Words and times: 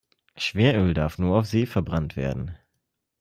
Schweröl 0.35 0.95
darf 0.95 1.19
nur 1.19 1.37
auf 1.37 1.45
See 1.45 1.67
verbrannt 1.67 2.15
werden. 2.15 2.57